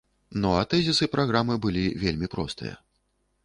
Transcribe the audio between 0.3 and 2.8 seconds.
Ну а тэзісы праграмы былі вельмі простыя.